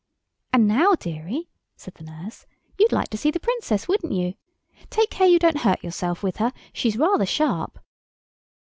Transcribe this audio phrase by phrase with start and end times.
[0.51, 2.47] "And now, dearie," said the nurse,
[2.79, 4.33] "you'd like to see the Princess, wouldn't you?
[4.89, 6.53] Take care you don't hurt yourself with her.
[6.73, 7.77] She's rather sharp."